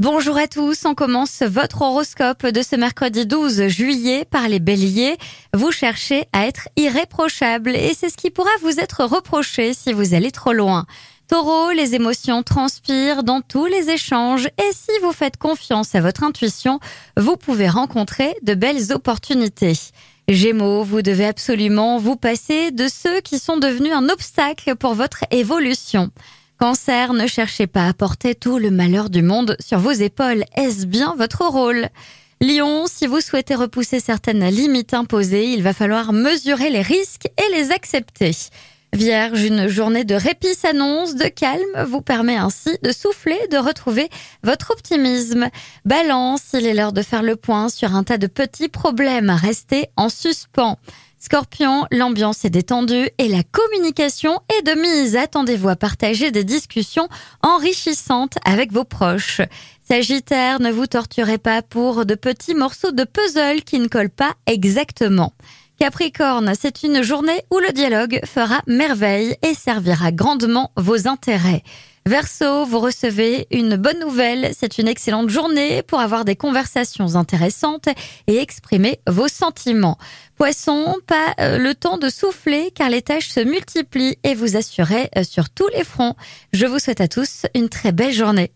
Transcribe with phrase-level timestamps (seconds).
[0.00, 5.18] Bonjour à tous, on commence votre horoscope de ce mercredi 12 juillet par les béliers.
[5.52, 10.14] Vous cherchez à être irréprochable et c'est ce qui pourra vous être reproché si vous
[10.14, 10.86] allez trop loin.
[11.28, 16.24] Taureau, les émotions transpirent dans tous les échanges et si vous faites confiance à votre
[16.24, 16.80] intuition,
[17.18, 19.78] vous pouvez rencontrer de belles opportunités.
[20.28, 25.24] Gémeaux, vous devez absolument vous passer de ceux qui sont devenus un obstacle pour votre
[25.30, 26.10] évolution.
[26.60, 30.44] Cancer, ne cherchez pas à porter tout le malheur du monde sur vos épaules.
[30.56, 31.88] Est-ce bien votre rôle?
[32.42, 37.56] Lion, si vous souhaitez repousser certaines limites imposées, il va falloir mesurer les risques et
[37.56, 38.32] les accepter.
[38.92, 44.10] Vierge, une journée de répit s'annonce, de calme vous permet ainsi de souffler, de retrouver
[44.42, 45.48] votre optimisme.
[45.86, 49.36] Balance, il est l'heure de faire le point sur un tas de petits problèmes à
[49.36, 50.76] rester en suspens.
[51.22, 55.16] Scorpion, l'ambiance est détendue et la communication est de mise.
[55.16, 57.10] Attendez-vous à partager des discussions
[57.42, 59.42] enrichissantes avec vos proches.
[59.86, 64.32] Sagittaire, ne vous torturez pas pour de petits morceaux de puzzle qui ne collent pas
[64.46, 65.34] exactement.
[65.78, 71.62] Capricorne, c'est une journée où le dialogue fera merveille et servira grandement vos intérêts.
[72.10, 74.50] Verseau, vous recevez une bonne nouvelle.
[74.58, 77.86] C'est une excellente journée pour avoir des conversations intéressantes
[78.26, 79.96] et exprimer vos sentiments.
[80.34, 85.08] Poisson, pas euh, le temps de souffler car les tâches se multiplient et vous assurez
[85.16, 86.16] euh, sur tous les fronts.
[86.52, 88.50] Je vous souhaite à tous une très belle journée.